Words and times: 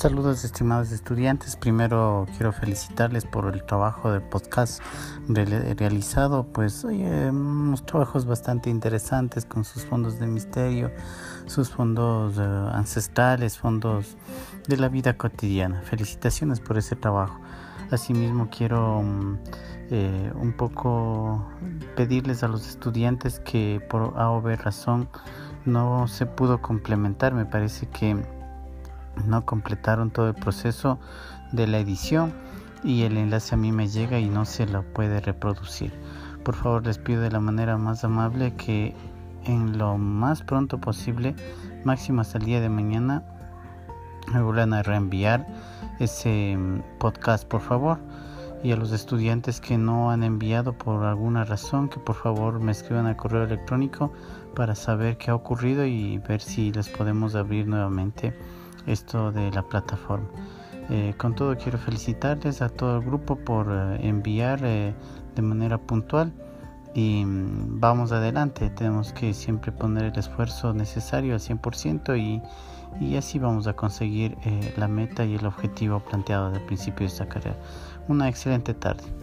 Saludos 0.00 0.44
estimados 0.44 0.92
estudiantes. 0.92 1.56
Primero 1.56 2.26
quiero 2.34 2.52
felicitarles 2.52 3.26
por 3.26 3.54
el 3.54 3.62
trabajo 3.64 4.10
del 4.10 4.22
podcast 4.22 4.82
realizado. 5.28 6.44
Pues 6.54 6.84
unos 6.84 7.84
trabajos 7.84 8.24
bastante 8.24 8.70
interesantes 8.70 9.44
con 9.44 9.62
sus 9.62 9.84
fondos 9.84 10.18
de 10.18 10.26
misterio, 10.26 10.90
sus 11.44 11.68
fondos 11.68 12.38
eh, 12.38 12.42
ancestrales, 12.72 13.58
fondos 13.58 14.16
de 14.66 14.78
la 14.78 14.88
vida 14.88 15.18
cotidiana. 15.18 15.82
Felicitaciones 15.82 16.60
por 16.60 16.78
ese 16.78 16.96
trabajo. 16.96 17.38
Asimismo 17.90 18.48
quiero 18.48 19.02
mm, 19.02 19.38
eh, 19.90 20.32
un 20.34 20.54
poco 20.54 21.46
pedirles 21.94 22.42
a 22.42 22.48
los 22.48 22.66
estudiantes 22.66 23.38
que 23.40 23.82
por 23.90 24.14
A 24.16 24.30
o 24.30 24.40
B 24.40 24.56
razón 24.56 25.10
no 25.66 26.08
se 26.08 26.24
pudo 26.24 26.62
complementar. 26.62 27.34
Me 27.34 27.44
parece 27.44 27.86
que 27.86 28.39
no 29.26 29.44
completaron 29.44 30.10
todo 30.10 30.28
el 30.28 30.34
proceso 30.34 30.98
de 31.52 31.66
la 31.66 31.78
edición 31.78 32.32
y 32.82 33.02
el 33.02 33.16
enlace 33.16 33.54
a 33.54 33.58
mí 33.58 33.72
me 33.72 33.88
llega 33.88 34.18
y 34.18 34.28
no 34.28 34.44
se 34.44 34.66
lo 34.66 34.82
puede 34.82 35.20
reproducir. 35.20 35.92
Por 36.44 36.54
favor 36.54 36.86
les 36.86 36.98
pido 36.98 37.20
de 37.20 37.30
la 37.30 37.40
manera 37.40 37.76
más 37.76 38.04
amable 38.04 38.54
que 38.54 38.94
en 39.44 39.78
lo 39.78 39.98
más 39.98 40.42
pronto 40.42 40.78
posible, 40.78 41.34
máximo 41.84 42.20
hasta 42.20 42.38
el 42.38 42.44
día 42.44 42.60
de 42.60 42.68
mañana, 42.68 43.22
me 44.32 44.42
vuelvan 44.42 44.72
a 44.74 44.82
reenviar 44.82 45.46
ese 45.98 46.56
mm, 46.56 46.98
podcast 46.98 47.46
por 47.46 47.60
favor 47.60 47.98
y 48.62 48.72
a 48.72 48.76
los 48.76 48.92
estudiantes 48.92 49.60
que 49.60 49.78
no 49.78 50.10
han 50.10 50.22
enviado 50.22 50.74
por 50.74 51.04
alguna 51.04 51.44
razón 51.44 51.88
que 51.88 51.98
por 51.98 52.14
favor 52.14 52.60
me 52.60 52.72
escriban 52.72 53.06
al 53.06 53.16
correo 53.16 53.44
electrónico 53.44 54.12
para 54.54 54.74
saber 54.74 55.16
qué 55.16 55.30
ha 55.30 55.34
ocurrido 55.34 55.86
y 55.86 56.18
ver 56.18 56.40
si 56.40 56.70
les 56.72 56.88
podemos 56.88 57.34
abrir 57.34 57.66
nuevamente 57.66 58.36
esto 58.86 59.32
de 59.32 59.50
la 59.50 59.62
plataforma. 59.62 60.28
Eh, 60.88 61.14
con 61.16 61.34
todo 61.36 61.56
quiero 61.56 61.78
felicitarles 61.78 62.62
a 62.62 62.68
todo 62.68 62.96
el 62.98 63.04
grupo 63.04 63.36
por 63.36 63.68
eh, 63.70 64.08
enviar 64.08 64.60
eh, 64.64 64.92
de 65.36 65.42
manera 65.42 65.78
puntual 65.78 66.32
y 66.94 67.24
mm, 67.24 67.78
vamos 67.78 68.10
adelante, 68.10 68.70
tenemos 68.70 69.12
que 69.12 69.32
siempre 69.32 69.70
poner 69.70 70.06
el 70.06 70.18
esfuerzo 70.18 70.74
necesario 70.74 71.34
al 71.34 71.40
100% 71.40 72.18
y, 72.18 72.42
y 73.00 73.16
así 73.16 73.38
vamos 73.38 73.68
a 73.68 73.74
conseguir 73.74 74.36
la 74.76 74.88
meta 74.88 75.24
y 75.24 75.36
el 75.36 75.46
objetivo 75.46 76.00
planteado 76.00 76.48
al 76.48 76.60
principio 76.66 77.06
de 77.06 77.12
esta 77.12 77.28
carrera. 77.28 77.56
Una 78.08 78.28
excelente 78.28 78.74
tarde. 78.74 79.19